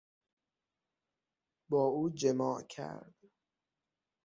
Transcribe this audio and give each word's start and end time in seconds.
با 1.69 1.83
او 1.85 2.09
جماع 2.09 2.61
کرد. 2.69 3.15